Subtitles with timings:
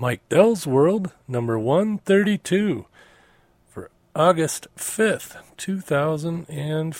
[0.00, 2.86] Mike Dell's World, number 132,
[3.68, 6.96] for August 5th, 2009.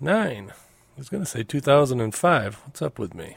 [0.00, 0.52] I
[0.96, 2.54] was going to say 2005.
[2.64, 3.36] What's up with me?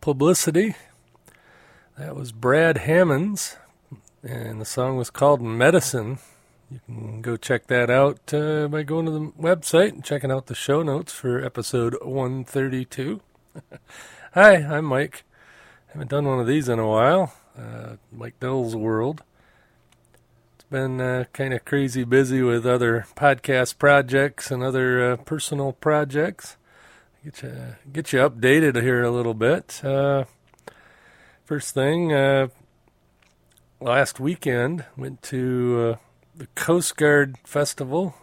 [0.00, 0.76] Publicity,
[1.98, 3.58] that was Brad Hammonds,
[4.22, 6.18] and the song was called Medicine.
[6.70, 10.46] You can go check that out uh, by going to the website and checking out
[10.46, 13.20] the show notes for episode 132.
[14.32, 15.24] Hi, I'm Mike.
[15.88, 17.34] Haven't done one of these in a while.
[17.58, 19.22] Uh, Mike Dell's World.
[20.54, 25.72] It's been uh, kind of crazy busy with other podcast projects and other uh, personal
[25.74, 26.56] projects
[27.24, 27.52] get you
[27.92, 29.84] get you updated here a little bit.
[29.84, 30.24] Uh,
[31.44, 32.48] first thing, uh,
[33.80, 35.96] last weekend went to uh,
[36.36, 38.14] the Coast Guard Festival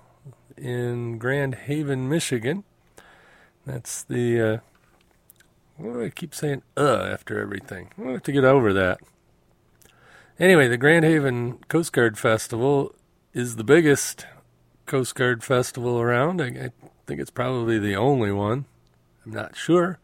[0.56, 2.64] in Grand Haven, Michigan.
[3.66, 4.58] That's the uh,
[5.78, 6.64] what do I keep saying?
[6.76, 9.00] Uh, after everything, I have to get over that.
[10.40, 12.94] Anyway, the Grand Haven Coast Guard Festival
[13.34, 14.26] is the biggest
[14.86, 16.42] Coast Guard festival around.
[16.42, 16.72] I, I
[17.06, 18.66] think it's probably the only one.
[19.28, 20.00] I'm not sure,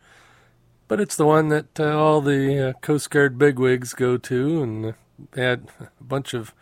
[0.90, 4.96] but it's the one that uh, all the uh, Coast Guard bigwigs go to, and
[5.34, 6.54] had a bunch of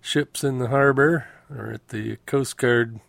[0.00, 3.00] ships in the harbor or at the Coast Guard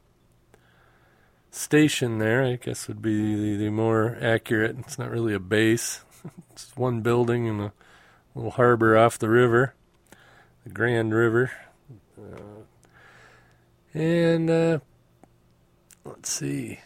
[1.51, 2.43] station there.
[2.43, 4.75] I guess would be the, the more accurate.
[4.79, 6.03] It's not really a base;
[6.51, 7.73] it's one building in a
[8.33, 9.75] little harbor off the river,
[10.63, 11.51] the Grand River,
[12.19, 12.63] uh,
[13.93, 14.79] and uh,
[16.05, 16.79] let's see.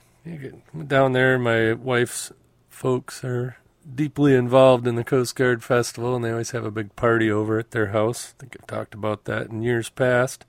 [0.88, 1.40] Down there.
[1.40, 2.32] My wife's
[2.68, 3.58] folks are
[3.96, 7.58] deeply involved in the Coast Guard Festival, and they always have a big party over
[7.58, 8.34] at their house.
[8.38, 10.46] I think I've talked about that in years past.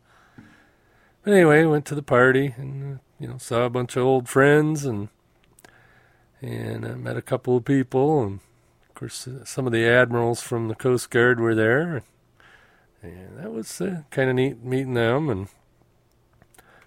[1.22, 4.28] But anyway, went to the party and uh, you know saw a bunch of old
[4.28, 5.08] friends and
[6.40, 8.40] and uh, met a couple of people, and
[8.88, 12.02] of course uh, some of the admirals from the Coast Guard were there,
[13.02, 15.28] and that was uh, kind of neat meeting them.
[15.28, 15.49] And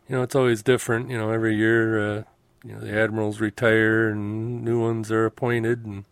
[0.10, 1.10] you know it's always different.
[1.10, 2.18] You know every year.
[2.18, 2.24] Uh,
[2.64, 6.06] you know the admirals retire and new ones are appointed and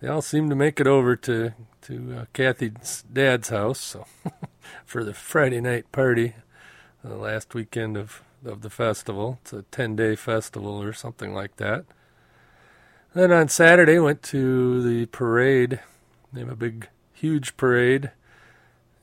[0.00, 1.52] they all seem to make it over to
[1.82, 4.06] to uh, Kathy's dad's house so
[4.84, 6.34] for the Friday night party
[7.02, 9.38] the last weekend of of the festival.
[9.42, 11.84] It's a 10 day festival or something like that.
[13.14, 15.80] Then on Saturday, went to the parade.
[16.32, 18.12] They have a big, huge parade,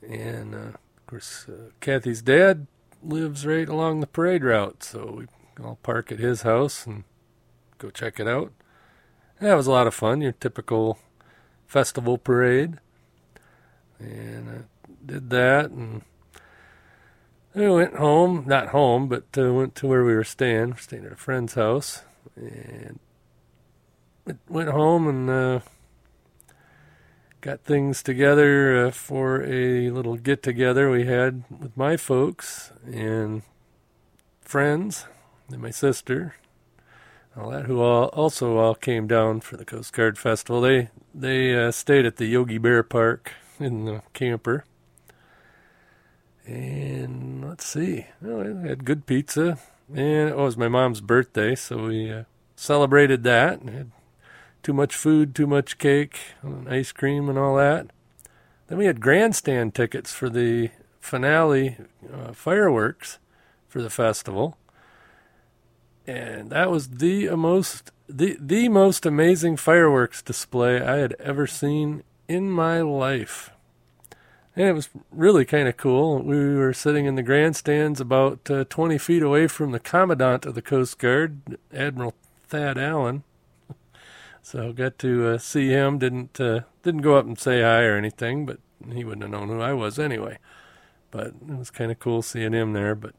[0.02, 2.66] and uh, of course, uh, Kathy's dad
[3.02, 5.26] lives right along the parade route, so we
[5.64, 7.04] all park at his house and
[7.78, 8.52] go check it out.
[9.40, 10.20] That was a lot of fun.
[10.20, 10.98] Your typical
[11.66, 12.78] festival parade,
[13.98, 16.02] and I did that, and
[17.54, 18.44] we went home.
[18.46, 20.76] Not home, but uh, went to where we were staying.
[20.76, 22.02] Staying at a friend's house,
[22.34, 22.98] and
[24.48, 25.60] went home and uh,
[27.40, 33.42] got things together uh, for a little get together we had with my folks and
[34.40, 35.06] friends
[35.50, 36.34] and my sister.
[37.36, 40.60] All that who all also all came down for the Coast Guard Festival.
[40.60, 44.64] They they uh, stayed at the Yogi Bear Park in the camper.
[46.46, 49.58] And let's see, well, we had good pizza,
[49.94, 52.22] and it was my mom's birthday, so we uh,
[52.56, 53.60] celebrated that.
[53.60, 53.90] And had
[54.62, 57.88] too much food, too much cake, and ice cream, and all that.
[58.68, 61.76] Then we had grandstand tickets for the finale
[62.10, 63.18] uh, fireworks
[63.68, 64.56] for the festival,
[66.08, 72.02] and that was the most the the most amazing fireworks display I had ever seen
[72.26, 73.50] in my life.
[74.56, 76.20] And it was really kind of cool.
[76.20, 80.56] We were sitting in the grandstands about uh, 20 feet away from the Commandant of
[80.56, 82.14] the Coast Guard, Admiral
[82.48, 83.22] Thad Allen.
[84.40, 85.98] So got to uh, see him.
[85.98, 88.60] Didn't uh, didn't go up and say hi or anything, but
[88.90, 90.38] he wouldn't have known who I was anyway.
[91.10, 92.94] But it was kind of cool seeing him there.
[92.94, 93.14] But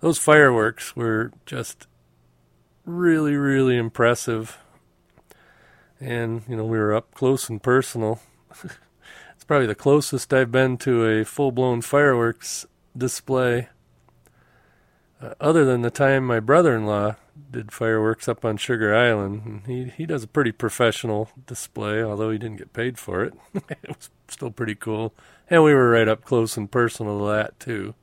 [0.00, 1.86] those fireworks were just
[2.88, 4.58] really, really impressive.
[6.00, 8.20] And you know, we were up close and personal.
[8.64, 13.68] it's probably the closest I've been to a full-blown fireworks display,
[15.20, 17.16] uh, other than the time my brother-in-law
[17.50, 19.62] did fireworks up on Sugar Island.
[19.66, 23.34] he he does a pretty professional display, although he didn't get paid for it.
[23.54, 25.14] it was still pretty cool,
[25.50, 27.94] and we were right up close and personal to that too.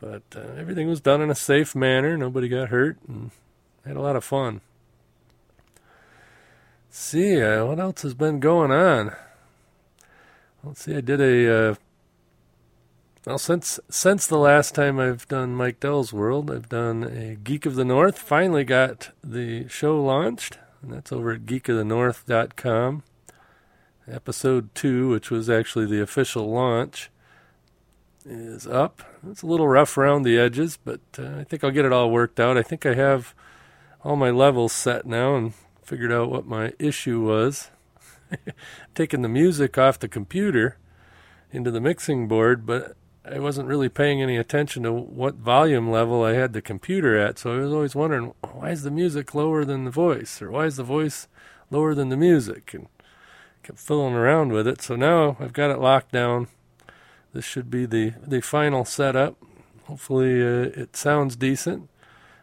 [0.00, 2.16] But uh, everything was done in a safe manner.
[2.16, 3.30] Nobody got hurt, and
[3.84, 4.60] had a lot of fun.
[6.88, 9.14] Let's see, uh, what else has been going on?
[10.62, 11.74] Let's see, I did a uh,
[13.26, 17.66] well, since since the last time I've done Mike Dell's World, I've done a Geek
[17.66, 18.20] of the North.
[18.20, 23.02] Finally got the show launched, and that's over at geekofthenorth.com.
[24.06, 27.10] Episode two, which was actually the official launch,
[28.28, 29.02] is up.
[29.28, 32.10] It's a little rough around the edges, but uh, I think I'll get it all
[32.10, 32.56] worked out.
[32.56, 33.34] I think I have
[34.04, 37.70] all my levels set now and figured out what my issue was.
[38.94, 40.76] Taking the music off the computer
[41.52, 46.22] into the mixing board, but I wasn't really paying any attention to what volume level
[46.22, 49.64] I had the computer at, so I was always wondering why is the music lower
[49.64, 51.28] than the voice, or why is the voice
[51.70, 52.88] lower than the music, and
[53.62, 54.80] kept fooling around with it.
[54.80, 56.48] So now I've got it locked down.
[57.36, 59.36] This should be the the final setup.
[59.84, 61.90] Hopefully uh, it sounds decent,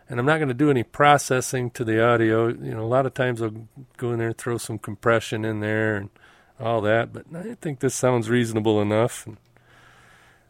[0.08, 2.50] and I'm not going to do any processing to the audio.
[2.50, 3.68] You know, a lot of times I'll
[3.98, 6.12] go in there and throw some compression in there and
[6.60, 9.26] all that, but I think this sounds reasonable enough.
[9.26, 9.38] And,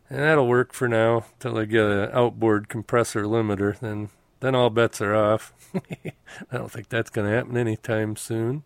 [0.09, 3.79] and that'll work for now till I get an outboard compressor limiter.
[3.79, 4.09] Then
[4.41, 5.53] then all bets are off.
[5.73, 8.63] I don't think that's going to happen anytime soon.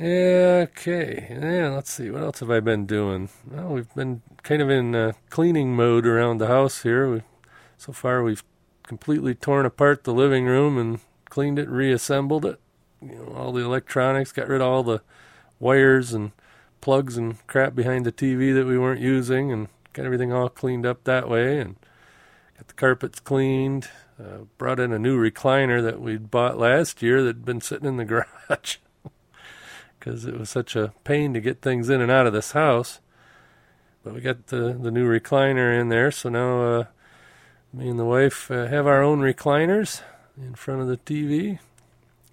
[0.00, 1.26] Okay.
[1.28, 2.08] Yeah, let's see.
[2.10, 3.30] What else have I been doing?
[3.50, 7.10] Well, we've been kind of in uh, cleaning mode around the house here.
[7.12, 7.22] We,
[7.76, 8.44] so far, we've
[8.84, 12.60] completely torn apart the living room and cleaned it, reassembled it.
[13.02, 15.02] You know, all the electronics, got rid of all the
[15.58, 16.30] wires and
[16.80, 20.86] plugs and crap behind the TV that we weren't using, and got everything all cleaned
[20.86, 21.74] up that way, and
[22.56, 23.88] got the carpets cleaned.
[24.20, 27.96] Uh, brought in a new recliner that we'd bought last year that'd been sitting in
[27.96, 28.04] the
[28.48, 28.76] garage
[30.08, 33.00] because it was such a pain to get things in and out of this house.
[34.02, 36.84] But we got the the new recliner in there, so now uh,
[37.74, 40.00] me and the wife uh, have our own recliners
[40.38, 41.58] in front of the TV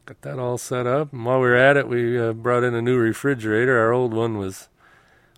[0.06, 1.12] got that all set up.
[1.12, 3.78] And while we were at it, we uh, brought in a new refrigerator.
[3.80, 4.70] Our old one was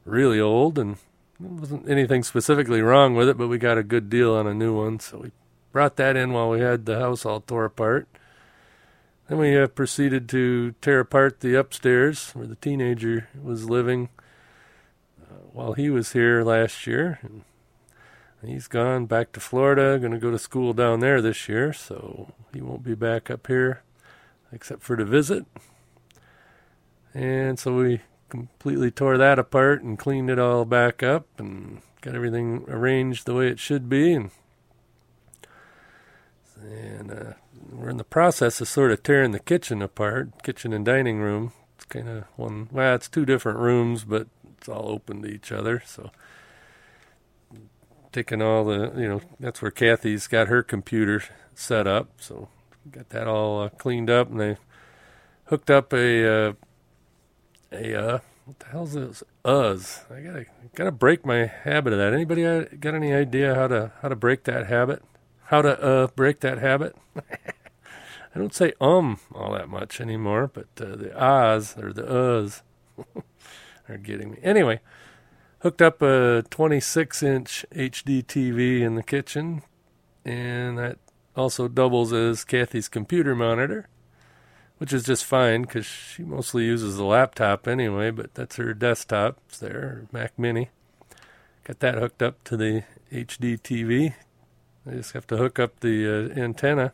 [0.06, 0.98] really old, and
[1.39, 4.53] there wasn't anything specifically wrong with it, but we got a good deal on a
[4.53, 5.32] new one, so we
[5.72, 8.08] brought that in while we had the house all tore apart.
[9.27, 14.10] Then we uh, proceeded to tear apart the upstairs where the teenager was living
[15.22, 17.19] uh, while he was here last year.
[17.22, 17.43] And
[18.41, 22.31] he's gone back to Florida, going to go to school down there this year, so
[22.53, 23.84] he won't be back up here
[24.51, 25.46] except for to visit.
[27.13, 32.15] And so we completely tore that apart and cleaned it all back up and got
[32.15, 34.31] everything arranged the way it should be and
[36.62, 37.34] and uh,
[37.71, 41.51] we're in the process of sort of tearing the kitchen apart, kitchen and dining room.
[41.75, 45.51] It's kind of one, well, it's two different rooms, but it's all open to each
[45.51, 45.81] other.
[45.86, 46.12] So
[48.12, 52.09] taking all the, you know, that's where Kathy's got her computer set up.
[52.19, 52.50] So
[52.91, 54.57] got that all uh, cleaned up, and they
[55.45, 56.53] hooked up a uh,
[57.71, 59.24] a uh, what the hell's this?
[59.45, 60.05] Uz.
[60.09, 60.45] I gotta
[60.75, 62.13] gotta break my habit of that.
[62.13, 65.03] Anybody uh, got any idea how to how to break that habit?
[65.45, 66.95] How to uh break that habit?
[68.38, 72.62] I don't say um all that much anymore, but uh, the ahs or the uhs
[73.89, 74.38] are getting me.
[74.44, 74.79] Anyway,
[75.62, 79.63] hooked up a 26 inch HD TV in the kitchen,
[80.24, 81.00] and that
[81.36, 83.89] also doubles as Kathy's computer monitor,
[84.77, 89.39] which is just fine because she mostly uses the laptop anyway, but that's her desktop.
[89.50, 90.70] It's there, her Mac Mini.
[91.63, 94.13] Got that hooked up to the HD TV.
[94.86, 96.94] I just have to hook up the uh, antenna.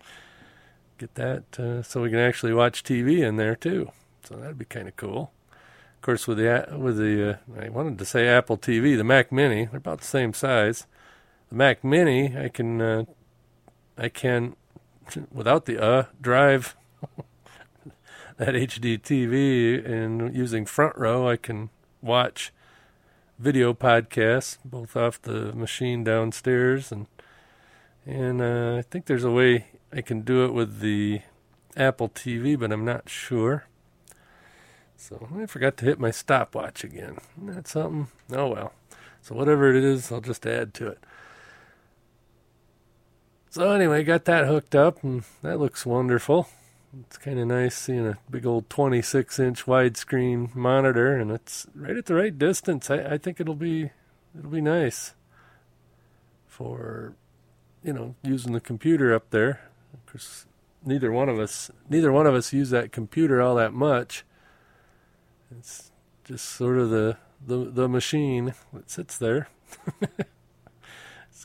[1.03, 3.91] Get that uh, so we can actually watch TV in there too.
[4.23, 5.33] So that'd be kind of cool.
[5.51, 9.29] Of course, with the with the uh, I wanted to say Apple TV, the Mac
[9.29, 10.87] Mini, they're about the same size.
[11.49, 13.03] The Mac Mini, I can uh,
[13.97, 14.55] I can,
[15.33, 16.77] without the uh, drive
[18.37, 21.69] that HD TV and using front row, I can
[22.01, 22.53] watch
[23.37, 27.07] video podcasts both off the machine downstairs and
[28.05, 31.21] and uh, I think there's a way I can do it with the
[31.77, 33.65] Apple TV, but I'm not sure.
[34.97, 37.17] So I forgot to hit my stopwatch again.
[37.37, 38.07] Isn't that something?
[38.31, 38.73] Oh well.
[39.21, 40.99] So whatever it is, I'll just add to it.
[43.49, 46.47] So anyway, got that hooked up, and that looks wonderful.
[47.01, 51.95] It's kind of nice seeing a big old 26 inch widescreen monitor, and it's right
[51.95, 52.89] at the right distance.
[52.89, 53.91] I, I think it'll be
[54.37, 55.13] it'll be nice
[56.47, 57.13] for
[57.83, 59.69] you know using the computer up there.
[60.85, 64.23] Neither one of us neither one of us use that computer all that much.
[65.51, 65.91] It's
[66.23, 69.47] just sort of the the the machine that sits there.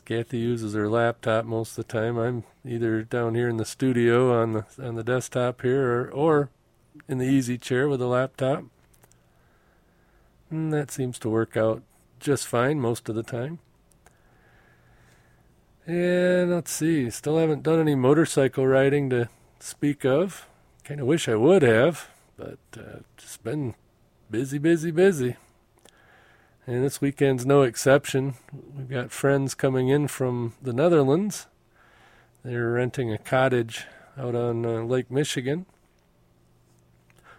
[0.09, 2.17] Kathy uses her laptop most of the time.
[2.17, 6.49] I'm either down here in the studio on the on the desktop here, or, or
[7.07, 8.63] in the easy chair with a laptop.
[10.49, 11.83] And that seems to work out
[12.19, 13.59] just fine most of the time.
[15.89, 19.27] And let's see, still haven't done any motorcycle riding to
[19.59, 20.45] speak of.
[20.83, 23.73] Kind of wish I would have, but uh, just been
[24.29, 25.35] busy, busy, busy.
[26.67, 28.35] And this weekend's no exception.
[28.77, 31.47] We've got friends coming in from the Netherlands.
[32.43, 35.65] They're renting a cottage out on uh, Lake Michigan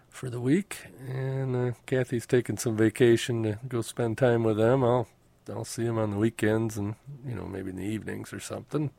[0.08, 4.82] for the week, and uh, Kathy's taking some vacation to go spend time with them.
[4.82, 5.06] I'll
[5.48, 6.94] I'll see them on the weekends and
[7.26, 8.90] you know maybe in the evenings or something.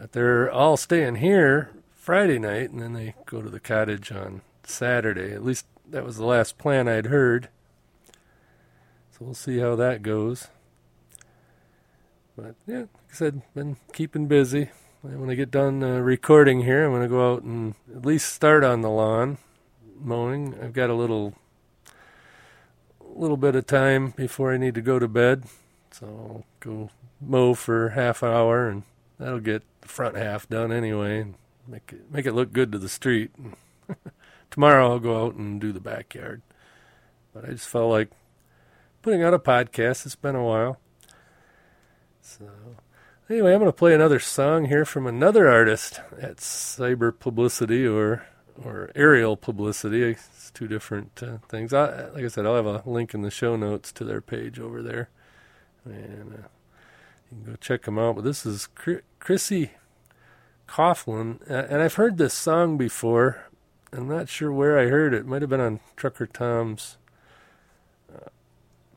[0.00, 4.42] But they're all staying here Friday night, and then they go to the cottage on
[4.64, 5.32] Saturday.
[5.32, 7.48] At least that was the last plan I'd heard
[9.12, 10.48] So we'll see how that goes.
[12.36, 14.70] But yeah, like I said, been keeping busy.
[15.02, 18.32] When I get done uh, recording here, I'm going to go out and at least
[18.32, 19.38] start on the lawn
[20.00, 20.54] mowing.
[20.62, 21.34] I've got a little
[23.18, 25.44] little bit of time before I need to go to bed,
[25.90, 26.90] so I'll go
[27.20, 28.82] mow for half an hour, and
[29.18, 31.34] that'll get the front half done anyway, and
[31.66, 33.30] make it make it look good to the street.
[34.50, 36.42] Tomorrow I'll go out and do the backyard.
[37.32, 38.10] But I just felt like
[39.00, 40.04] putting out a podcast.
[40.04, 40.78] It's been a while.
[42.20, 42.46] So,
[43.28, 48.26] anyway, I'm going to play another song here from another artist at Cyber Publicity or
[48.64, 50.02] or Ariel Publicity.
[50.02, 51.72] It's two different uh, things.
[51.72, 54.58] I, like I said, I'll have a link in the show notes to their page
[54.58, 55.08] over there,
[55.84, 56.48] and uh,
[57.30, 58.16] you can go check them out.
[58.16, 58.68] But this is
[59.20, 59.72] Chrissy
[60.68, 63.46] Coughlin, and I've heard this song before.
[63.92, 65.20] I'm not sure where I heard it.
[65.20, 66.96] it might have been on Trucker Tom's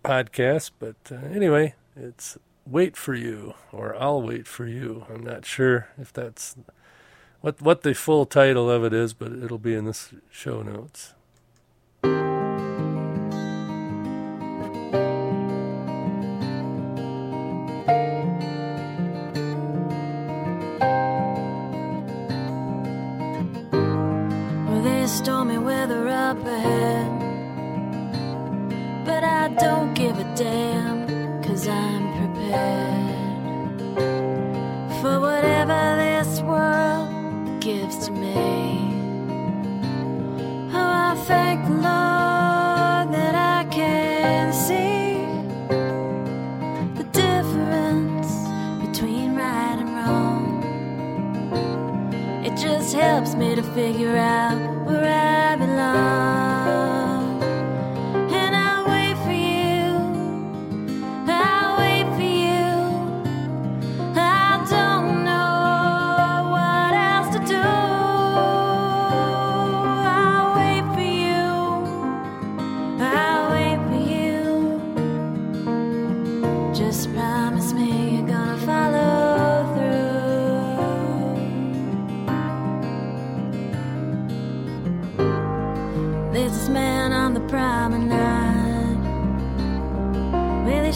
[0.06, 0.72] podcast.
[0.80, 5.06] But uh, anyway, it's Wait for You or I'll Wait for You.
[5.14, 6.56] I'm not sure if that's
[7.46, 9.96] what what the full title of it is, but it'll be in the
[10.32, 11.14] show notes.
[53.76, 57.44] Figure out where I belong.
[58.32, 60.00] And I'll wait for you.
[61.28, 62.72] I'll wait for you.
[64.16, 67.68] I don't know what else to do.
[70.08, 71.46] I'll wait for you.
[73.04, 74.40] I'll wait for you.
[76.74, 77.95] Just promise me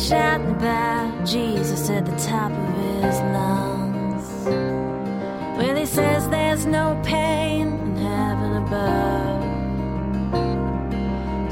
[0.09, 4.25] shouting about Jesus at the top of his lungs.
[5.55, 9.43] Well, he says there's no pain in heaven above.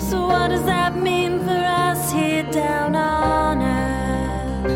[0.02, 4.72] So, what does that mean for us here down on earth?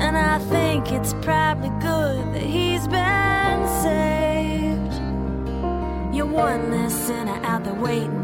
[0.00, 4.94] And I think it's probably good that he's been saved.
[6.16, 8.15] You're one less sinner out there waiting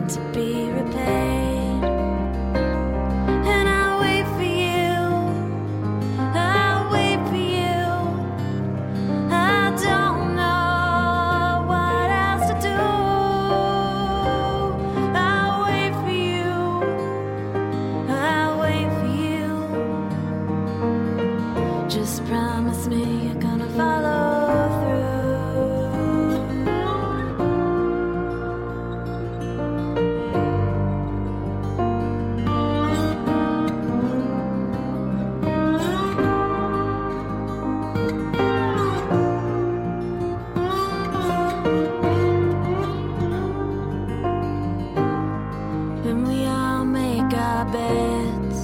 [47.64, 48.58] beds.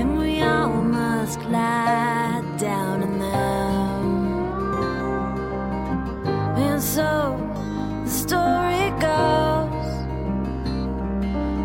[0.00, 4.04] And we all must lie down in them.
[6.56, 7.36] And so
[8.04, 9.90] the story goes.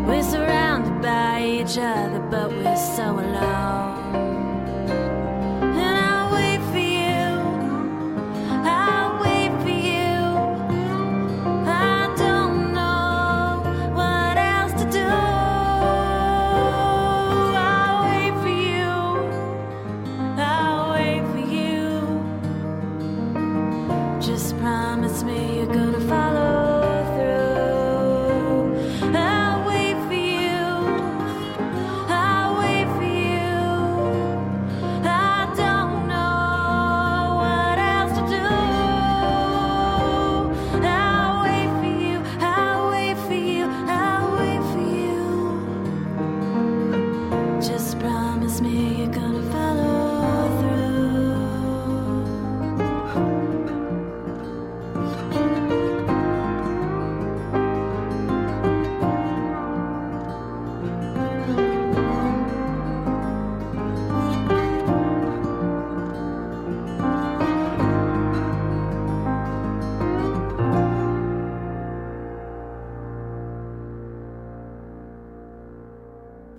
[0.06, 3.55] We're surrounded by each other, but we're so alone.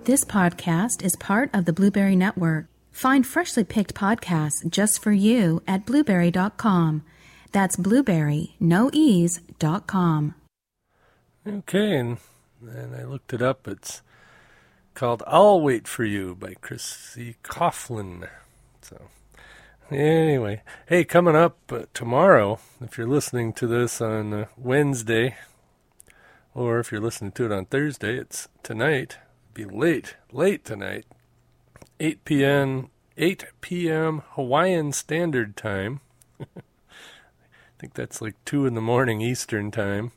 [0.08, 2.68] This podcast is part of the Blubrry Network.
[2.94, 7.04] Find freshly picked podcasts just for you at blubrry.com.
[7.52, 10.34] That's blubrry, no ease, dot com.
[11.46, 12.20] Okay, and,
[12.62, 13.68] and I looked it up.
[13.68, 14.02] It's
[14.94, 18.30] called I'll Wait for You by Chrissy Coughlin.
[18.82, 19.10] So,
[19.92, 25.36] anyway, hey, coming up uh, tomorrow, if you're listening to this on uh, Wednesday,
[26.56, 29.18] or if you're listening to it on Thursday, it's tonight.
[29.58, 31.06] Be late, late tonight,
[32.00, 32.92] 8 p.m.
[33.18, 34.22] 8 p.m.
[34.34, 36.00] Hawaiian Standard Time.
[36.40, 36.62] I
[37.80, 40.12] think that's like two in the morning Eastern Time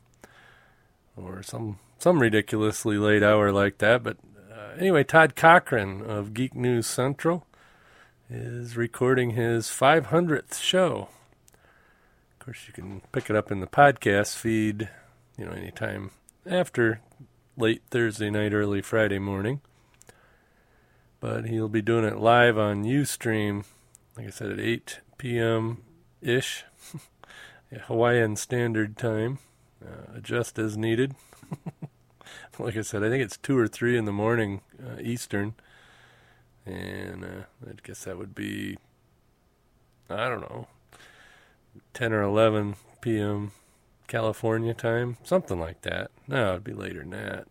[1.17, 4.03] or some some ridiculously late hour like that.
[4.03, 4.17] But
[4.53, 7.47] uh, anyway, Todd Cochrane of Geek News Central
[8.29, 11.09] is recording his 500th show.
[12.33, 14.87] Of course, you can pick it up in the podcast feed,
[15.35, 16.11] you know, anytime
[16.45, 17.01] after
[17.57, 19.61] late Thursday night, early Friday morning.
[21.19, 23.65] But he'll be doing it live on Ustream,
[24.17, 25.83] like I said, at 8 p.m.
[26.21, 26.65] ish,
[27.83, 29.39] Hawaiian Standard Time
[29.85, 31.15] uh, adjust as needed.
[32.59, 35.53] like I said, I think it's two or three in the morning uh, Eastern,
[36.65, 38.77] and uh, I guess that would be
[40.09, 40.67] I don't know,
[41.93, 43.51] ten or eleven p.m.
[44.11, 46.11] California time, something like that.
[46.27, 47.47] No, it'd be later than that.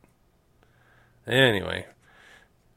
[1.27, 1.87] Anyway,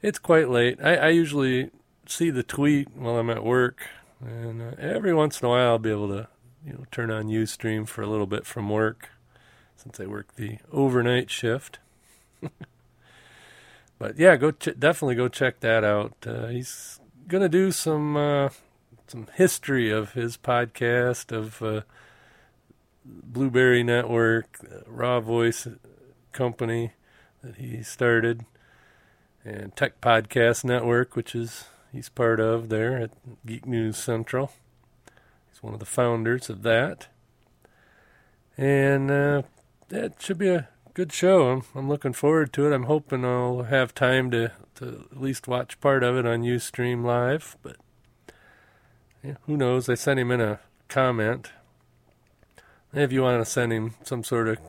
[0.01, 0.79] it's quite late.
[0.81, 1.69] I, I usually
[2.07, 3.85] see the tweet while I'm at work,
[4.21, 6.29] and uh, every once in a while I'll be able to
[6.65, 9.09] you know turn on UStream for a little bit from work,
[9.75, 11.79] since I work the overnight shift.
[13.99, 16.15] but yeah, go ch- definitely go check that out.
[16.25, 18.47] Uh, he's gonna do some uh,
[19.07, 21.81] some history of his podcast of uh,
[23.05, 25.77] Blubrry Network, uh, RawVoice
[26.31, 26.91] Company
[27.43, 28.45] that he started,
[29.43, 33.11] and Tech Podcast Network, which is he's part of there at
[33.45, 34.51] Geek News Central.
[35.51, 37.07] He's one of the founders of that,
[38.57, 39.41] and uh,
[39.89, 41.49] that should be a good show.
[41.49, 42.73] I'm, I'm looking forward to it.
[42.73, 47.03] I'm hoping I'll have time to, to at least watch part of it on UStream
[47.03, 47.77] Live, but
[49.23, 49.87] yeah, who knows?
[49.87, 51.51] I sent him in a comment.
[52.93, 54.59] If you want to send him some sort of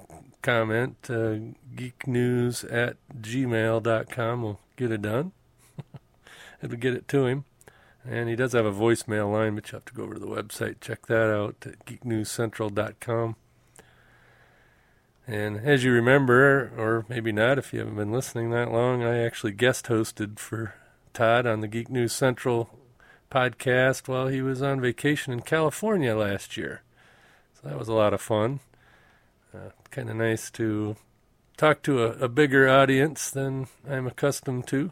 [0.40, 1.37] comment, uh,
[1.74, 5.32] geeknews at gmail.com will get it done.
[6.62, 7.44] It'll get it to him.
[8.02, 10.26] And he does have a voicemail line, but you have to go over to the
[10.26, 13.37] website, check that out at geeknewscentral.com.
[15.26, 19.18] And as you remember, or maybe not if you haven't been listening that long, I
[19.18, 20.74] actually guest hosted for
[21.12, 22.70] Todd on the Geek News Central
[23.30, 26.83] podcast while he was on vacation in California last year.
[27.64, 28.61] That was a lot of fun.
[29.55, 30.96] Uh, kind of nice to
[31.57, 34.90] talk to a, a bigger audience than I'm accustomed to.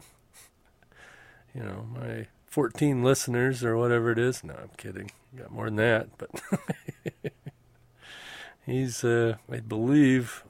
[1.53, 4.43] You know, my 14 listeners or whatever it is.
[4.43, 5.11] No, I'm kidding.
[5.35, 6.29] Got more than that, but
[8.65, 10.43] he's, uh, I believe,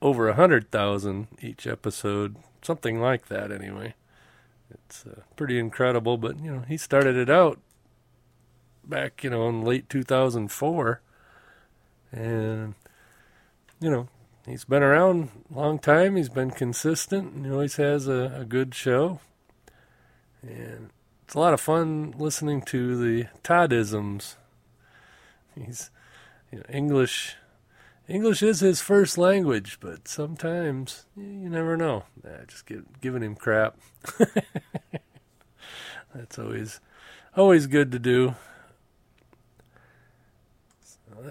[0.00, 3.50] over a hundred thousand each episode, something like that.
[3.50, 3.94] Anyway,
[4.70, 6.16] it's uh, pretty incredible.
[6.16, 7.58] But you know, he started it out
[8.84, 11.00] back, you know, in late 2004,
[12.12, 12.74] and
[13.80, 14.08] you know,
[14.46, 16.16] he's been around a long time.
[16.16, 19.20] He's been consistent, and he always has a, a good show.
[20.42, 20.90] And
[21.24, 24.36] it's a lot of fun listening to the Toddisms.
[25.54, 25.90] He's
[26.50, 27.36] you know, English.
[28.08, 32.04] English is his first language, but sometimes you never know.
[32.24, 33.76] Nah, just get, giving him crap.
[36.14, 36.80] That's always
[37.36, 38.34] always good to do.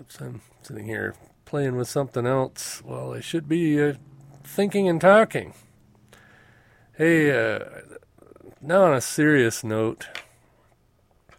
[0.09, 3.93] So I'm sitting here playing with something else while I should be uh,
[4.43, 5.53] thinking and talking.
[6.97, 7.59] Hey, uh,
[8.59, 10.07] now on a serious note,
[11.29, 11.37] of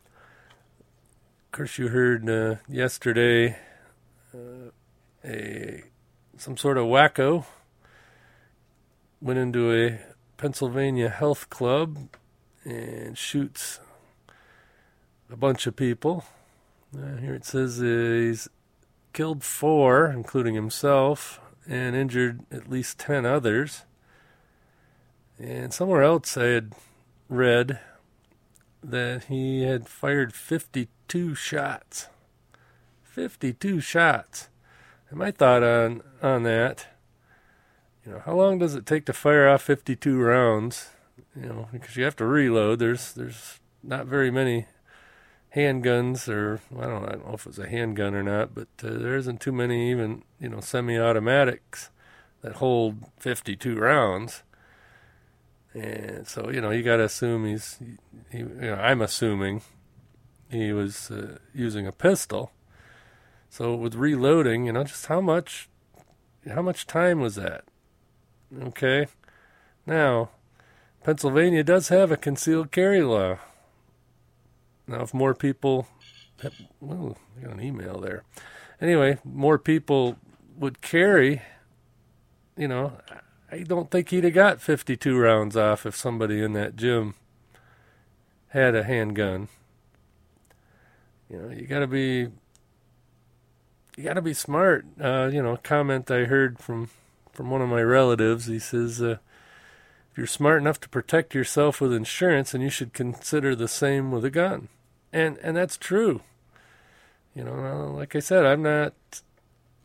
[1.53, 3.59] course, you heard uh, yesterday
[4.35, 4.71] uh,
[5.23, 5.85] a
[6.39, 7.45] some sort of wacko
[9.21, 10.01] went into a
[10.39, 11.99] Pennsylvania health club
[12.65, 13.81] and shoots
[15.31, 16.25] a bunch of people.
[16.97, 18.49] Uh, here it says uh, he's
[19.13, 23.85] killed four, including himself, and injured at least ten others.
[25.39, 26.73] And somewhere else I had
[27.29, 27.79] read
[28.83, 32.09] that he had fired 52 shots.
[33.03, 34.49] 52 shots.
[35.11, 36.87] And my thought on on that,
[38.05, 40.91] you know, how long does it take to fire off 52 rounds?
[41.35, 42.79] You know, because you have to reload.
[42.79, 44.67] There's there's not very many
[45.59, 48.69] handguns, or I don't, I don't know if it was a handgun or not, but
[48.83, 51.91] uh, there isn't too many even you know semi-automatics
[52.43, 54.45] that hold 52 rounds.
[55.75, 57.79] And so you know you got to assume he's,
[58.31, 59.63] he, you know, I'm assuming
[60.51, 62.53] he was uh, using a pistol.
[63.51, 65.69] So with reloading, you know, just how much,
[66.49, 67.65] how much time was that?
[68.63, 69.07] Okay,
[69.87, 70.31] now
[71.03, 73.39] Pennsylvania does have a concealed carry law.
[74.89, 75.87] Now, if more people,
[76.81, 78.25] well, I got an email there.
[78.81, 80.17] Anyway, more people
[80.57, 81.43] would carry,
[82.57, 82.93] you know,
[83.51, 87.15] I don't think he'd have got 52 rounds off if somebody in that gym
[88.49, 89.49] had a handgun.
[91.31, 92.29] You know, you got to be
[93.97, 94.87] you got to be smart.
[95.01, 96.89] Uh, you know, a comment I heard from
[97.33, 98.47] from one of my relatives.
[98.47, 99.19] He says, uh,
[100.11, 104.11] "If you're smart enough to protect yourself with insurance, then you should consider the same
[104.11, 104.69] with a gun."
[105.13, 106.21] And and that's true.
[107.35, 108.95] You know, uh, like I said, I'm not,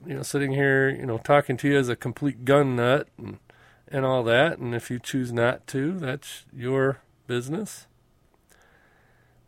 [0.05, 3.39] you know, sitting here, you know, talking to you as a complete gun nut and
[3.87, 4.57] and all that.
[4.57, 7.85] And if you choose not to, that's your business.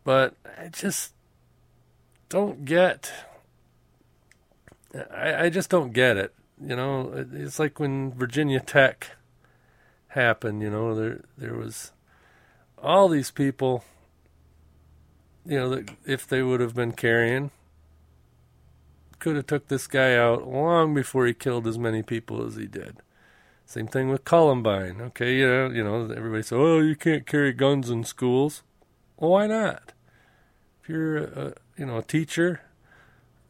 [0.04, 1.12] But I just
[2.28, 3.12] don't get
[5.10, 6.34] I, I just don't get it.
[6.60, 9.10] You know, it's like when Virginia Tech
[10.08, 10.62] happened.
[10.62, 11.92] You know, there there was
[12.78, 13.84] all these people.
[15.46, 17.50] You know, if they would have been carrying,
[19.18, 22.66] could have took this guy out long before he killed as many people as he
[22.66, 22.96] did.
[23.64, 25.00] Same thing with Columbine.
[25.00, 28.62] Okay, you know, you know, everybody says, "Oh, you can't carry guns in schools."
[29.16, 29.92] Well, why not?
[30.82, 32.60] If you're a, you know a teacher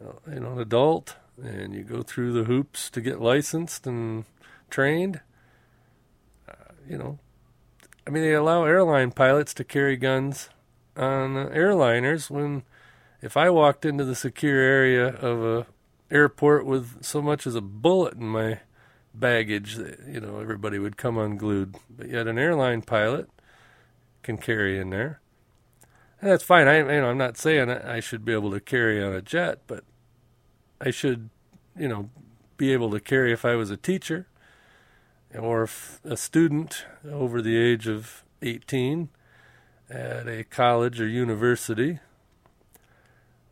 [0.05, 4.25] uh, you know, an adult, and you go through the hoops to get licensed and
[4.71, 5.21] trained.
[6.49, 7.19] Uh, you know,
[8.07, 10.51] I mean, they allow airline pilots to carry guns
[10.97, 12.63] on airliners when
[13.23, 15.67] if I walked into the secure area of a
[16.11, 18.61] airport with so much as a bullet in my
[19.15, 21.77] baggage, you know, everybody would come unglued.
[21.91, 23.29] But yet an airline pilot
[24.23, 25.21] can carry in there.
[26.21, 26.69] And that's fine.
[26.69, 29.61] I, you know, I'm not saying I should be able to carry on a jet,
[29.67, 29.85] but
[30.81, 31.31] I should,
[31.79, 32.11] you know,
[32.57, 34.27] be able to carry if I was a teacher
[35.37, 35.69] or
[36.05, 39.11] a student over the age of 18
[39.91, 42.01] at a college or university.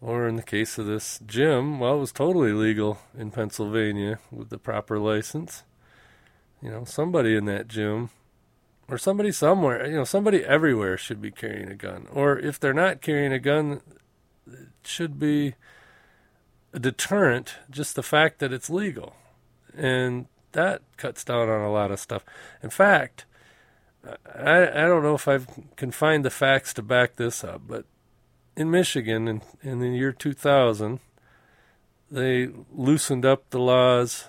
[0.01, 4.51] Or in the case of this gym, well, it was totally legal in Pennsylvania with
[4.51, 5.63] the proper license.
[6.61, 8.11] You know, somebody in that gym
[8.89, 12.07] or somebody somewhere, you know, somebody everywhere should be carrying a gun.
[12.13, 13.81] Or if they're not carrying a gun,
[14.47, 15.55] it should be
[16.75, 19.15] a deterrent, just the fact that it's legal.
[19.75, 22.25] And that cuts down on a lot of stuff.
[22.63, 23.25] In fact,
[24.35, 25.41] I, I don't know if I
[25.77, 27.85] can find the facts to back this up, but
[28.57, 31.01] in Michigan in, in the year 2000,
[32.11, 34.29] they loosened up the laws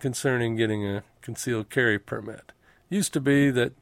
[0.00, 2.52] concerning getting a concealed carry permit.
[2.88, 3.72] Used to be that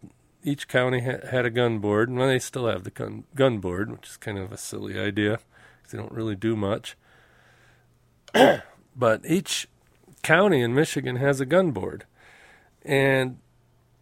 [0.42, 3.58] each county ha- had a gun board, and well, they still have the gun, gun
[3.58, 5.38] board, which is kind of a silly idea
[5.78, 6.96] because they don't really do much.
[8.96, 9.68] but each
[10.22, 12.04] county in Michigan has a gun board.
[12.84, 13.38] And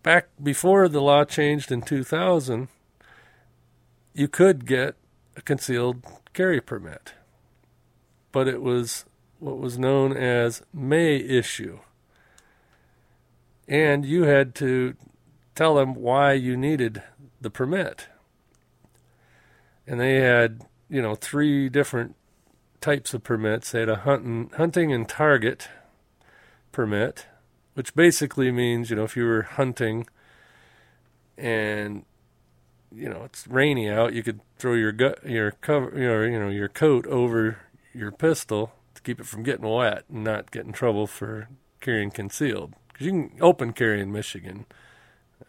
[0.03, 2.69] back before the law changed in 2000,
[4.15, 4.95] you could get
[5.37, 7.15] a concealed carry permit.
[8.31, 9.05] But it was
[9.39, 11.81] what was known as may issue
[13.69, 14.95] and you had to
[15.55, 17.03] tell them why you needed
[17.41, 18.07] the permit.
[19.87, 22.15] And they had, you know, three different
[22.81, 23.73] types of permits.
[23.73, 25.69] They had a hunting, hunting and target
[26.71, 27.27] permit,
[27.75, 30.07] which basically means, you know, if you were hunting
[31.39, 32.05] and
[32.95, 36.49] you know it's rainy out, you could throw your gut, your cover, your you know,
[36.49, 37.59] your coat over
[37.95, 41.49] your pistol to keep it from getting wet and not get in trouble for
[41.81, 44.67] carrying concealed because you can open carry in Michigan.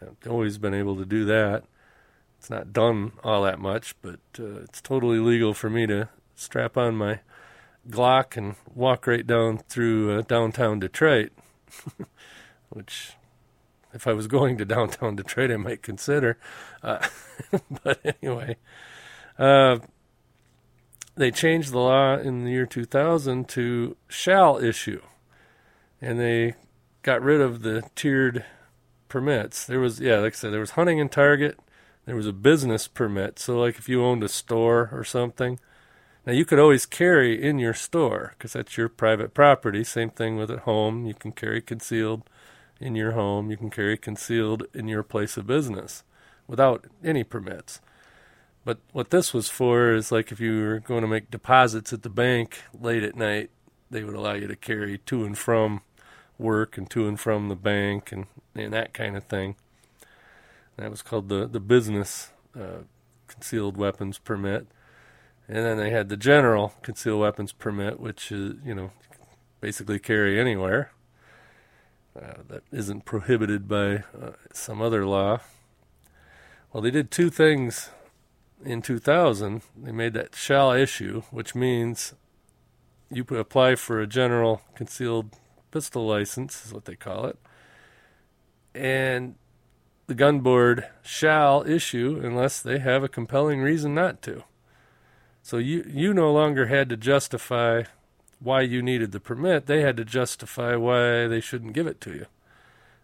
[0.00, 1.64] I've always been able to do that.
[2.38, 6.76] It's not done all that much, but uh, it's totally legal for me to strap
[6.76, 7.20] on my
[7.88, 11.32] Glock and walk right down through uh, downtown Detroit,
[12.70, 13.12] which,
[13.92, 16.38] if I was going to downtown Detroit, I might consider.
[16.82, 17.06] Uh,
[17.82, 18.56] but anyway,
[19.38, 19.78] uh,
[21.16, 25.00] they changed the law in the year 2000 to shall issue,
[26.00, 26.54] and they
[27.02, 28.44] got rid of the tiered
[29.08, 29.64] permits.
[29.64, 31.58] There was, yeah, like I said, there was hunting and target.
[32.04, 33.38] There was a business permit.
[33.38, 35.60] So, like if you owned a store or something,
[36.26, 39.84] now you could always carry in your store because that's your private property.
[39.84, 41.06] Same thing with at home.
[41.06, 42.22] You can carry concealed
[42.80, 43.50] in your home.
[43.50, 46.02] You can carry concealed in your place of business
[46.46, 47.80] without any permits.
[48.64, 52.02] But what this was for is like if you were going to make deposits at
[52.02, 53.50] the bank late at night,
[53.90, 55.82] they would allow you to carry to and from
[56.38, 59.56] work and to and from the bank and, and that kind of thing.
[60.76, 62.82] That was called the the business uh,
[63.28, 64.66] concealed weapons permit,
[65.48, 68.90] and then they had the general concealed weapons permit, which is you know
[69.60, 70.90] basically carry anywhere.
[72.16, 75.40] Uh, that isn't prohibited by uh, some other law.
[76.72, 77.90] Well, they did two things
[78.64, 79.62] in 2000.
[79.76, 82.14] They made that shall issue, which means
[83.10, 85.30] you apply for a general concealed
[85.70, 87.38] pistol license is what they call it.
[88.74, 89.34] And
[90.06, 94.44] the gun board shall issue unless they have a compelling reason not to.
[95.44, 97.82] So you you no longer had to justify
[98.40, 99.66] why you needed the permit.
[99.66, 102.26] They had to justify why they shouldn't give it to you.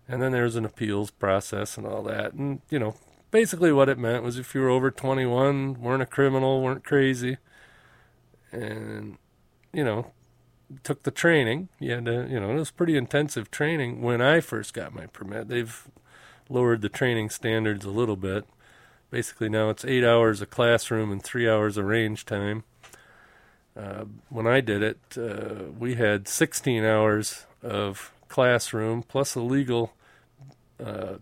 [0.09, 2.33] And then there's an appeals process and all that.
[2.33, 2.95] And you know,
[3.31, 7.37] basically what it meant was if you were over 21, weren't a criminal, weren't crazy,
[8.51, 9.19] and
[9.75, 10.13] you know,
[10.83, 11.69] took the training.
[11.79, 15.05] You had to, you know, it was pretty intensive training when I first got my
[15.05, 15.49] permit.
[15.49, 15.87] They've
[16.49, 18.47] lowered the training standards a little bit.
[19.11, 22.65] Basically, now it's eight hours of classroom and three hours of range time.
[23.77, 29.93] Uh, when I did it, uh, we had 16 hours of classroom plus a legal
[30.85, 31.17] uh,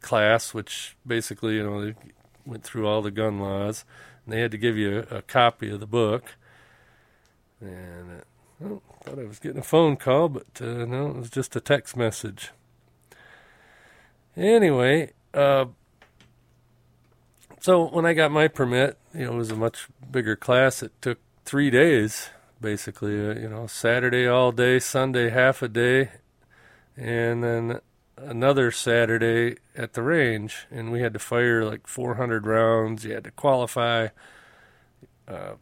[0.00, 1.94] class, which basically, you know, they
[2.44, 3.84] went through all the gun laws.
[4.24, 6.34] And they had to give you a, a copy of the book
[7.60, 11.30] and uh, oh, thought I was getting a phone call, but uh, no, it was
[11.30, 12.50] just a text message.
[14.36, 15.66] Anyway, uh,
[17.66, 20.84] so when I got my permit, you know, it was a much bigger class.
[20.84, 23.28] It took three days basically.
[23.28, 26.10] Uh, you know, Saturday all day, Sunday half a day,
[26.96, 27.80] and then
[28.16, 33.04] another Saturday at the range, and we had to fire like 400 rounds.
[33.04, 34.10] You had to qualify.
[35.26, 35.54] Uh,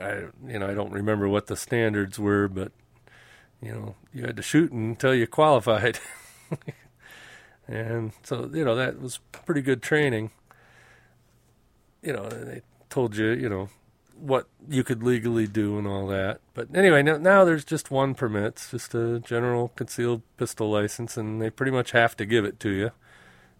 [0.00, 2.72] I, you know, I don't remember what the standards were, but
[3.60, 6.00] you know, you had to shoot until you qualified.
[7.68, 10.32] and so, you know, that was pretty good training.
[12.02, 13.68] You know, they told you, you know,
[14.22, 16.40] what you could legally do and all that.
[16.54, 21.16] But anyway, now, now there's just one permit, it's just a general concealed pistol license,
[21.16, 22.90] and they pretty much have to give it to you.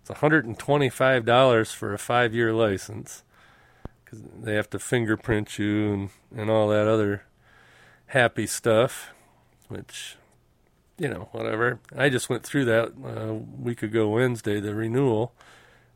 [0.00, 3.22] It's $125 for a five year license
[4.05, 7.22] because they have to fingerprint you and, and all that other
[8.07, 9.11] happy stuff,
[9.68, 10.16] which,
[10.98, 11.81] you know, whatever.
[11.96, 15.33] I just went through that a week ago Wednesday, the renewal.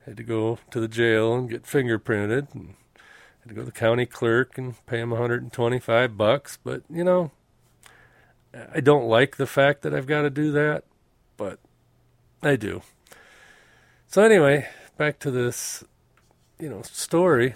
[0.07, 2.75] Had to go to the jail and get fingerprinted and
[3.41, 6.59] had to go to the county clerk and pay him 125 bucks.
[6.63, 7.33] But, you know,
[8.73, 10.85] I don't like the fact that I've got to do that,
[11.37, 11.59] but
[12.43, 12.83] I do.
[14.07, 15.85] So anyway, back to this,
[16.59, 17.55] you know, story.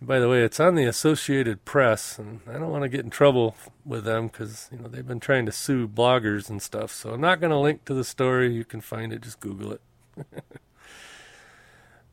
[0.00, 3.10] By the way, it's on the Associated Press, and I don't want to get in
[3.10, 6.92] trouble with them because you know they've been trying to sue bloggers and stuff.
[6.92, 8.54] So I'm not going to link to the story.
[8.54, 9.22] You can find it.
[9.22, 9.80] Just Google it.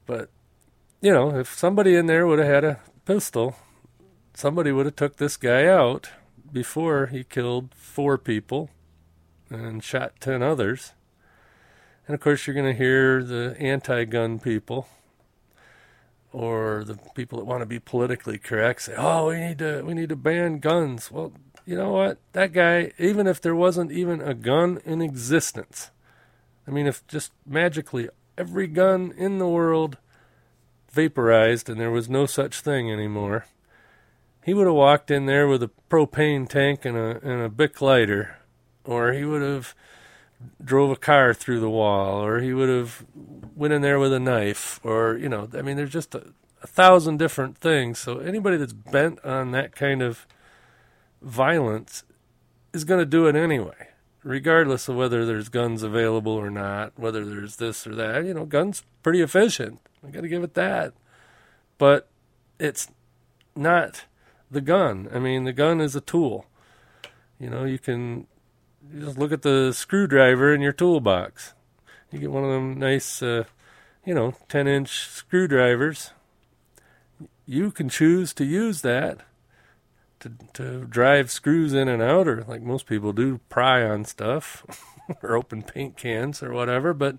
[0.05, 0.29] but
[1.01, 3.55] you know, if somebody in there would have had a pistol,
[4.33, 6.09] somebody would have took this guy out
[6.51, 8.69] before he killed four people
[9.49, 10.93] and shot ten others.
[12.07, 14.87] And of course, you're going to hear the anti-gun people
[16.31, 19.93] or the people that want to be politically correct say, "Oh, we need to we
[19.93, 21.31] need to ban guns." Well,
[21.65, 22.19] you know what?
[22.33, 25.91] That guy, even if there wasn't even a gun in existence,
[26.67, 29.97] I mean, if just magically every gun in the world
[30.91, 33.45] vaporized and there was no such thing anymore,
[34.45, 37.81] he would have walked in there with a propane tank and a and a Bic
[37.81, 38.37] lighter,
[38.83, 39.73] or he would have
[40.63, 43.05] drove a car through the wall, or he would have
[43.55, 46.67] went in there with a knife, or you know, I mean, there's just a, a
[46.67, 47.99] thousand different things.
[47.99, 50.27] So anybody that's bent on that kind of
[51.21, 52.03] violence
[52.73, 53.84] is going to do it anyway,
[54.25, 58.25] regardless of whether there's guns available or not, whether there's this or that.
[58.25, 59.79] You know, guns pretty efficient.
[60.05, 60.93] I got to give it that,
[61.77, 62.09] but
[62.59, 62.89] it's
[63.55, 64.05] not
[64.49, 65.07] the gun.
[65.13, 66.47] I mean, the gun is a tool.
[67.39, 68.25] You know, you can
[68.99, 71.53] just look at the screwdriver in your toolbox.
[72.11, 73.43] You get one of them nice, uh,
[74.05, 76.11] you know, 10 inch screwdrivers.
[77.45, 79.19] You can choose to use that
[80.25, 84.65] to, to drive screws in and out, or like most people do, pry on stuff
[85.21, 86.93] or open paint cans or whatever.
[86.93, 87.17] But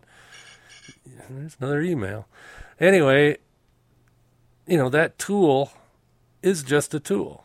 [1.31, 2.27] there's another email.
[2.81, 3.39] Anyway,
[4.67, 5.73] you know, that tool
[6.43, 7.45] is just a tool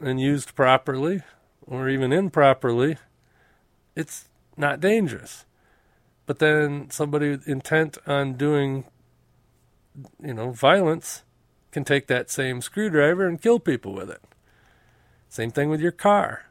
[0.00, 1.22] and used properly
[1.66, 2.96] or even improperly
[3.96, 5.44] it's not dangerous.
[6.26, 8.84] But then somebody intent on doing,
[10.22, 11.24] you know, violence
[11.72, 14.22] can take that same screwdriver and kill people with it.
[15.30, 16.46] Same thing with your car.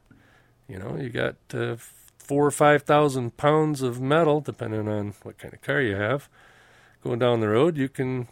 [0.68, 1.76] You know, you got uh,
[2.18, 6.30] four or five thousand pounds of metal, depending on what kind of car you have,
[7.04, 7.78] going down the road.
[7.78, 8.30] You can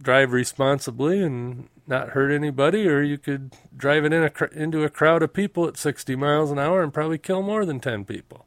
[0.00, 4.88] drive responsibly and not hurt anybody, or you could drive it in a, into a
[4.88, 8.46] crowd of people at 60 miles an hour and probably kill more than 10 people.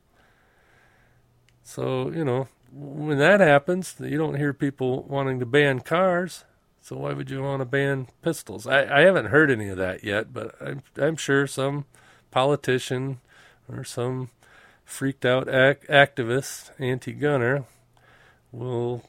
[1.62, 6.46] So, you know, when that happens, you don't hear people wanting to ban cars.
[6.82, 8.66] So why would you want to ban pistols?
[8.66, 11.86] I, I haven't heard any of that yet, but I'm, I'm sure some
[12.32, 13.20] politician
[13.70, 14.30] or some
[14.84, 17.66] freaked out ac- activist, anti-gunner,
[18.52, 19.04] will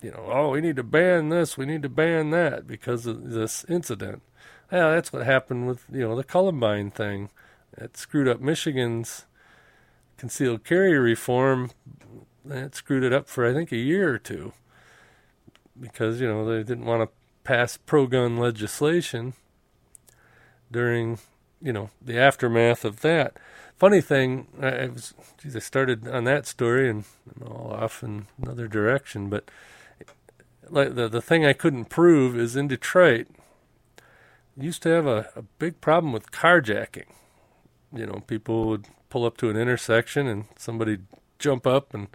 [0.00, 3.30] you know, oh, we need to ban this, we need to ban that because of
[3.30, 4.22] this incident.
[4.70, 7.30] Yeah, that's what happened with, you know, the Columbine thing.
[7.76, 9.24] It screwed up Michigan's
[10.18, 11.70] concealed carry reform.
[12.44, 14.52] That screwed it up for, I think, a year or two
[15.78, 19.34] because, you know, they didn't want to pass pro gun legislation
[20.70, 21.18] during,
[21.60, 23.36] you know, the aftermath of that.
[23.76, 27.04] Funny thing, I was, geez, I started on that story and
[27.40, 29.50] I'm all off in another direction, but
[30.70, 33.26] like the the thing I couldn't prove is in Detroit.
[34.56, 37.08] Used to have a, a big problem with carjacking.
[37.92, 40.98] You know, people would pull up to an intersection and somebody
[41.38, 42.08] jump up and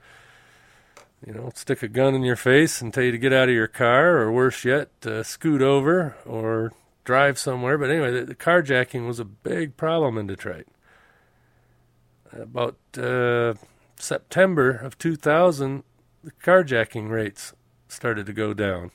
[1.25, 3.55] you know stick a gun in your face and tell you to get out of
[3.55, 6.71] your car, or worse yet, uh, scoot over or
[7.03, 7.77] drive somewhere.
[7.77, 10.67] But anyway, the, the carjacking was a big problem in Detroit.
[12.31, 13.55] About uh,
[13.95, 15.83] September of 2000,
[16.23, 17.53] the carjacking rates
[17.87, 18.91] started to go down.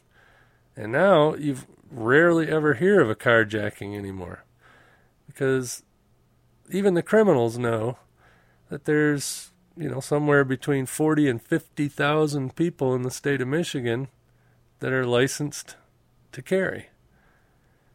[0.77, 4.45] And now you've rarely ever hear of a carjacking anymore
[5.27, 5.83] because
[6.70, 7.99] even the criminals know
[8.68, 14.09] that there's you know somewhere between 40 and 50,000 people in the state of Michigan
[14.81, 15.77] that are licensed
[16.33, 16.89] to carry.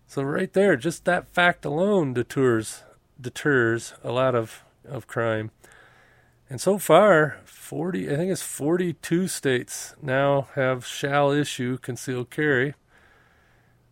[0.08, 2.84] So right there, just that fact alone deters
[3.20, 5.52] deters a lot of of crime.
[6.50, 12.74] And so far, 40 I think it's 42 states now have shall issue concealed carry.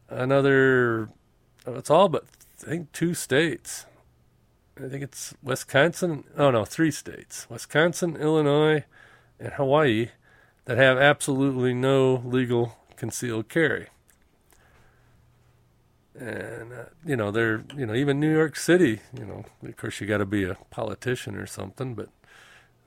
[0.10, 1.10] Another
[1.66, 2.26] it's all but
[2.64, 3.86] I think two states.
[4.84, 6.24] I think it's Wisconsin.
[6.38, 8.84] Oh no, three states: Wisconsin, Illinois,
[9.40, 10.10] and Hawaii
[10.66, 13.88] that have absolutely no legal concealed carry.
[16.20, 19.02] And uh, you know, they're you know even New York City.
[19.18, 22.10] You know, of course, you got to be a politician or something, but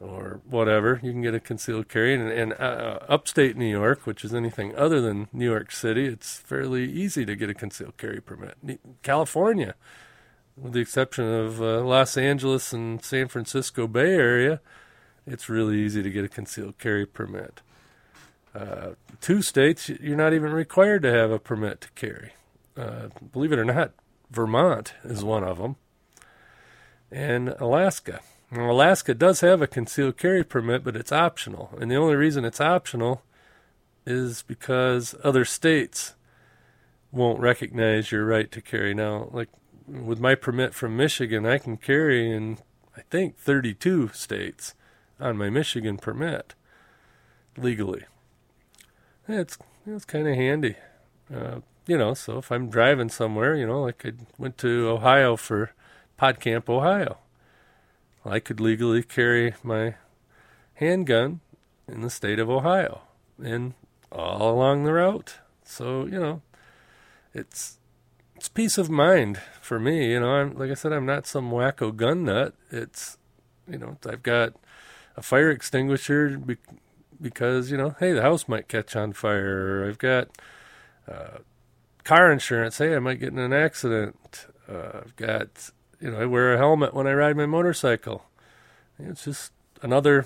[0.01, 2.15] or whatever, you can get a concealed carry.
[2.15, 6.39] And, and uh, upstate New York, which is anything other than New York City, it's
[6.39, 8.57] fairly easy to get a concealed carry permit.
[9.03, 9.75] California,
[10.61, 14.61] with the exception of uh, Los Angeles and San Francisco Bay Area,
[15.27, 17.63] it's really easy to get a concealed carry permit.
[18.55, 18.91] Uh,
[19.21, 22.33] two states, you're not even required to have a permit to carry.
[22.77, 23.93] Uh, believe it or not,
[24.31, 25.77] Vermont is one of them,
[27.11, 28.21] and Alaska.
[28.51, 31.71] Now, Alaska does have a concealed carry permit, but it's optional.
[31.81, 33.23] And the only reason it's optional
[34.05, 36.15] is because other states
[37.13, 38.95] won't recognize your right to carry.
[38.95, 39.49] Now, like
[39.91, 42.59] with my permit from Michigan, I can carry in,
[42.97, 44.75] I think, 32 states
[45.19, 46.55] on my Michigan permit
[47.57, 48.05] legally.
[49.29, 50.77] It's, it's kind of handy.
[51.33, 55.37] Uh, you know, so if I'm driving somewhere, you know, like I went to Ohio
[55.37, 55.73] for
[56.19, 57.19] PodCamp Ohio
[58.25, 59.95] I could legally carry my
[60.75, 61.41] handgun
[61.89, 63.01] in the state of Ohio
[63.43, 63.75] and
[64.13, 65.39] all along the route.
[65.65, 66.43] So, you know,
[67.33, 67.79] it's
[68.41, 70.13] it's peace of mind for me.
[70.13, 72.55] You know, I'm like I said, I'm not some wacko gun nut.
[72.71, 73.19] It's
[73.69, 74.55] you know, I've got
[75.15, 76.57] a fire extinguisher be-
[77.21, 79.87] because you know, hey, the house might catch on fire.
[79.87, 80.29] I've got
[81.07, 81.41] uh,
[82.03, 82.79] car insurance.
[82.79, 84.47] Hey, I might get in an accident.
[84.67, 85.71] Uh, I've got
[86.01, 88.25] you know, I wear a helmet when I ride my motorcycle.
[88.99, 90.25] It's just another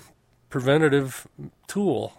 [0.49, 1.27] preventative
[1.67, 2.13] tool.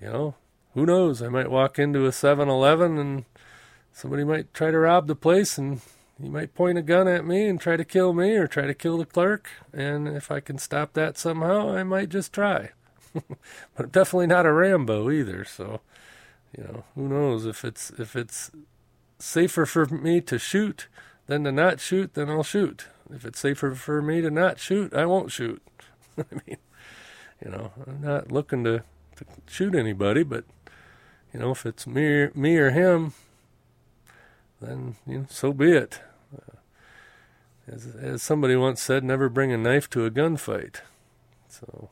[0.00, 0.34] You know,
[0.74, 1.22] who knows?
[1.22, 3.24] I might walk into a 7 Eleven and
[3.98, 5.80] somebody might try to rob the place and
[6.22, 8.74] he might point a gun at me and try to kill me or try to
[8.74, 9.48] kill the clerk.
[9.72, 12.70] And if I can stop that somehow, I might just try.
[13.76, 15.44] but definitely not a Rambo either.
[15.44, 15.80] So,
[16.56, 18.52] you know, who knows if it's if it's
[19.18, 20.86] safer for me to shoot
[21.26, 22.86] than to not shoot, then I'll shoot.
[23.12, 25.62] If it's safer for me to not shoot, I won't shoot.
[26.18, 26.58] I mean,
[27.44, 28.82] you know, I'm not looking to,
[29.16, 30.44] to shoot anybody, but
[31.32, 33.12] you know, if it's me, me or him,
[34.60, 36.00] then you know, so be it.
[36.34, 36.56] Uh,
[37.66, 40.76] as, as somebody once said, never bring a knife to a gunfight.
[41.48, 41.90] So,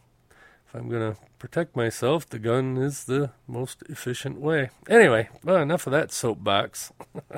[0.67, 4.71] if I'm going to protect myself, the gun is the most efficient way.
[4.89, 6.93] Anyway, well, enough of that soapbox.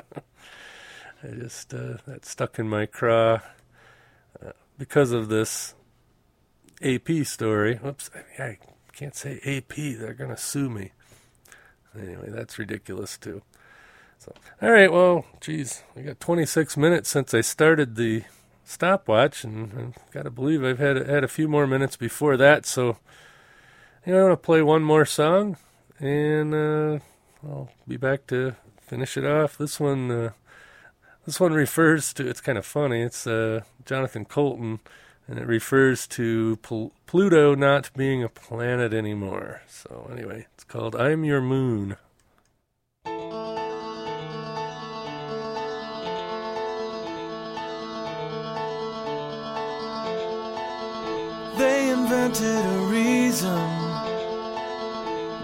[1.23, 3.41] I just uh, that stuck in my craw
[4.43, 5.75] uh, because of this
[6.81, 7.79] AP story.
[7.85, 8.57] Oops, I, I
[8.93, 9.75] can't say AP.
[9.75, 10.91] They're gonna sue me.
[11.93, 13.41] Anyway, that's ridiculous too.
[14.29, 14.91] So, all right.
[14.91, 18.23] Well, geez, we got 26 minutes since I started the
[18.63, 22.65] stopwatch, and I've got to believe I've had had a few more minutes before that.
[22.65, 22.97] So,
[24.05, 25.57] you know, I'm gonna play one more song,
[25.99, 26.99] and uh,
[27.43, 29.57] I'll be back to finish it off.
[29.57, 30.11] This one.
[30.11, 30.29] Uh,
[31.25, 34.79] this one refers to, it's kind of funny, it's uh, Jonathan Coulton,
[35.27, 39.61] and it refers to Pl- Pluto not being a planet anymore.
[39.67, 41.97] So, anyway, it's called I'm Your Moon.
[52.19, 53.57] Invented a reason,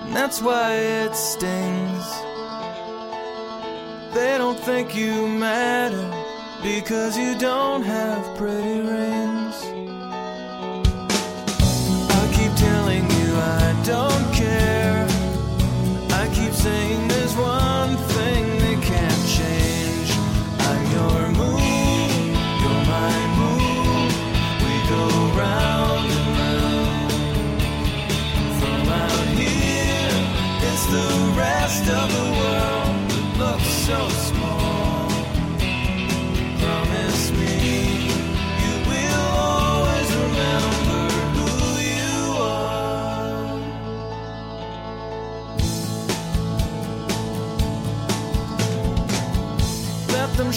[0.04, 2.06] and that's why it stings.
[4.14, 6.12] They don't think you matter
[6.62, 9.35] because you don't have pretty rings.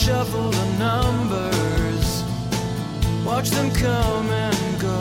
[0.08, 2.24] shuffle the numbers,
[3.26, 5.00] watch them come and go.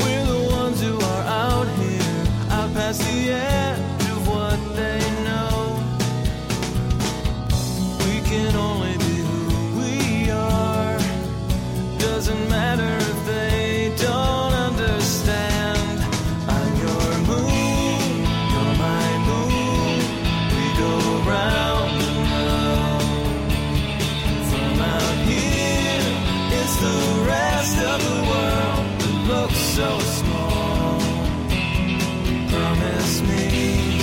[0.00, 3.65] We're the ones who are out here, out past the edge.
[32.86, 33.95] Promise me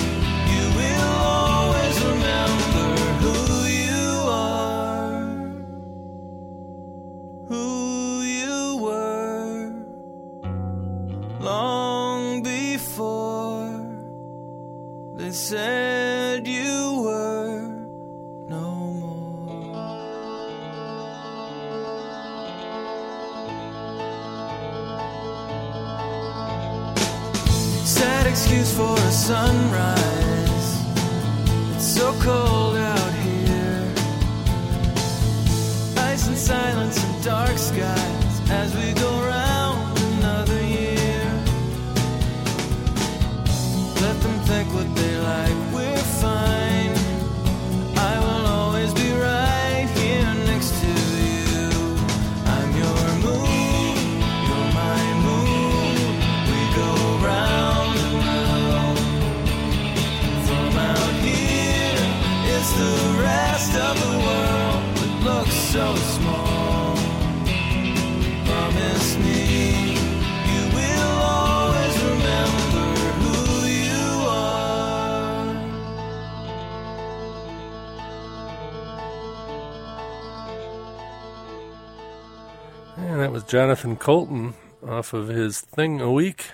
[82.95, 84.53] And that was Jonathan Coulton
[84.87, 86.51] off of his Thing a Week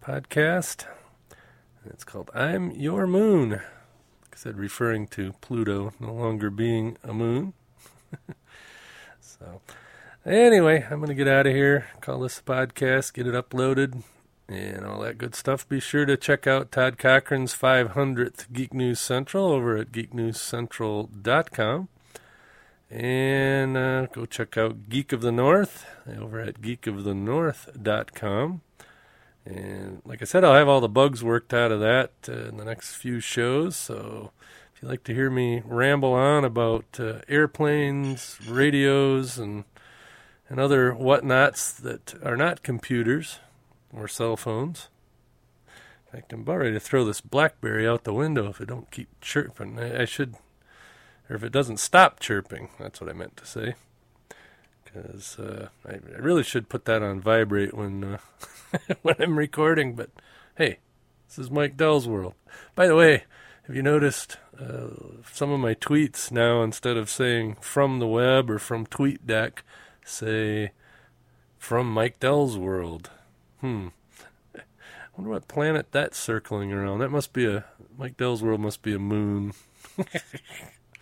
[0.00, 0.84] podcast.
[1.84, 3.50] It's called I'm Your Moon.
[3.50, 3.60] Like
[4.32, 7.54] I said, referring to Pluto no longer being a moon.
[9.20, 9.60] so,
[10.24, 14.04] anyway, I'm going to get out of here, call this a podcast, get it uploaded,
[14.48, 15.68] and all that good stuff.
[15.68, 21.88] Be sure to check out Todd Cochrane's 500th Geek News Central over at geeknewscentral.com.
[22.92, 28.60] And uh, go check out Geek of the North over at geekofthenorth.com.
[29.46, 32.58] And like I said, I'll have all the bugs worked out of that uh, in
[32.58, 33.76] the next few shows.
[33.76, 34.32] So
[34.74, 39.64] if you like to hear me ramble on about uh, airplanes, radios, and
[40.50, 43.38] and other whatnots that are not computers
[43.90, 44.90] or cell phones.
[46.12, 48.90] In fact, I'm about ready to throw this BlackBerry out the window if it don't
[48.90, 49.78] keep chirping.
[49.78, 50.34] I, I should
[51.32, 52.68] or if it doesn't stop chirping.
[52.78, 53.74] That's what I meant to say.
[54.84, 58.18] Because uh, I, I really should put that on vibrate when uh,
[59.02, 59.94] when I'm recording.
[59.94, 60.10] But
[60.56, 60.78] hey,
[61.26, 62.34] this is Mike Dell's world.
[62.74, 63.24] By the way,
[63.62, 64.88] have you noticed uh,
[65.32, 69.60] some of my tweets now instead of saying from the web or from TweetDeck,
[70.04, 70.72] say
[71.56, 73.08] from Mike Dell's world?
[73.60, 73.88] Hmm.
[74.54, 74.60] I
[75.16, 76.98] wonder what planet that's circling around.
[76.98, 77.64] That must be a
[77.96, 78.60] Mike Dell's world.
[78.60, 79.54] Must be a moon.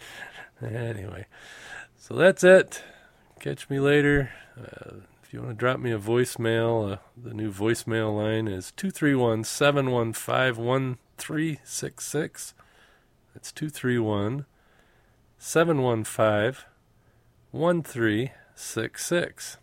[0.62, 1.24] Anyway,
[1.96, 2.82] so that's it.
[3.38, 4.30] Catch me later.
[4.58, 8.70] Uh, if you want to drop me a voicemail, uh, the new voicemail line is
[8.72, 12.52] 231 715 1366.
[13.32, 14.44] That's 231
[15.38, 16.62] 715
[17.52, 19.56] 1366.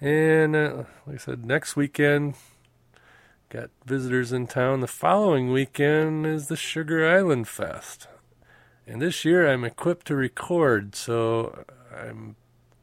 [0.00, 2.32] And uh, like I said, next weekend,
[3.50, 4.80] got visitors in town.
[4.80, 8.08] The following weekend is the Sugar Island Fest.
[8.90, 11.64] And this year I'm equipped to record, so
[11.96, 12.34] I'm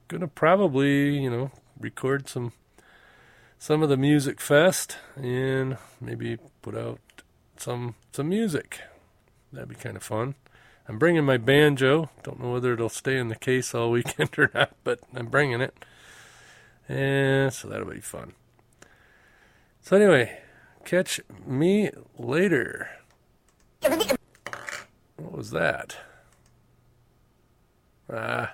[0.08, 2.54] gonna probably, you know, record some
[3.60, 7.02] some of the music fest and maybe put out
[7.58, 8.80] some some music.
[9.52, 10.36] That'd be kind of fun.
[10.88, 12.10] I'm bringing my banjo.
[12.24, 15.60] Don't know whether it'll stay in the case all weekend or not, but I'm bringing
[15.60, 15.76] it.
[16.88, 18.32] And so that'll be fun.
[19.82, 20.40] So anyway,
[20.86, 22.92] catch me later.
[25.18, 25.98] What was that?
[28.12, 28.54] Ah.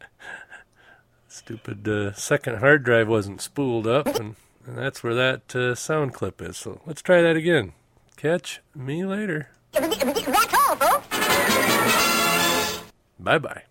[1.28, 4.36] Stupid uh, second hard drive wasn't spooled up, and,
[4.66, 6.56] and that's where that uh, sound clip is.
[6.56, 7.72] So let's try that again.
[8.16, 9.48] Catch me later.
[9.72, 11.06] That's all, folks.
[13.18, 13.62] Bye bye.